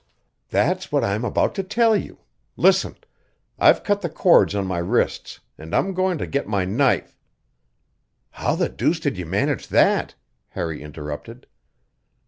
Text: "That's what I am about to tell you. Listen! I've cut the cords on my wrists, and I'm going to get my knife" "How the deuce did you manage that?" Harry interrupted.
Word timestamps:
"That's 0.49 0.91
what 0.91 1.03
I 1.03 1.13
am 1.13 1.23
about 1.23 1.53
to 1.53 1.61
tell 1.61 1.95
you. 1.95 2.21
Listen! 2.57 2.95
I've 3.59 3.83
cut 3.83 4.01
the 4.01 4.09
cords 4.09 4.55
on 4.55 4.65
my 4.65 4.79
wrists, 4.79 5.41
and 5.59 5.75
I'm 5.75 5.93
going 5.93 6.17
to 6.17 6.25
get 6.25 6.47
my 6.47 6.65
knife" 6.65 7.15
"How 8.41 8.55
the 8.55 8.67
deuce 8.67 8.99
did 8.99 9.15
you 9.15 9.27
manage 9.27 9.67
that?" 9.67 10.15
Harry 10.47 10.81
interrupted. 10.81 11.45